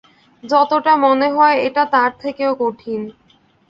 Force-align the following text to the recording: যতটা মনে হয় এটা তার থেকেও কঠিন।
যতটা 0.43 0.93
মনে 0.97 1.27
হয় 1.31 1.57
এটা 1.67 1.83
তার 1.93 2.11
থেকেও 2.19 2.51
কঠিন। 2.61 3.01